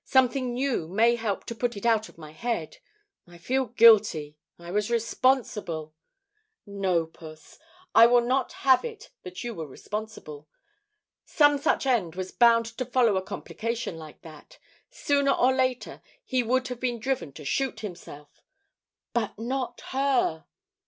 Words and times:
Something 0.03 0.55
new 0.55 0.87
may 0.87 1.15
help 1.15 1.43
to 1.45 1.53
put 1.53 1.77
it 1.77 1.85
out 1.85 2.09
of 2.09 2.17
my 2.17 2.31
head. 2.31 2.77
I 3.27 3.37
feel 3.37 3.67
guilty. 3.67 4.35
I 4.57 4.71
was 4.71 4.89
responsible" 4.89 5.93
"No, 6.65 7.05
Puss. 7.05 7.59
I 7.93 8.07
will 8.07 8.21
not 8.21 8.51
have 8.65 8.83
it 8.83 9.11
that 9.21 9.43
you 9.43 9.53
were 9.53 9.67
responsible. 9.67 10.47
Some 11.23 11.59
such 11.59 11.85
end 11.85 12.15
was 12.15 12.31
bound 12.31 12.65
to 12.79 12.83
follow 12.85 13.15
a 13.15 13.21
complication 13.21 13.95
like 13.95 14.23
that. 14.23 14.57
Sooner 14.89 15.33
or 15.33 15.53
later 15.53 16.01
he 16.25 16.41
would 16.41 16.67
have 16.69 16.79
been 16.79 16.97
driven 16.99 17.31
to 17.33 17.45
shoot 17.45 17.81
himself" 17.81 18.41
"But 19.13 19.37
not 19.37 19.81
her." 19.91 20.45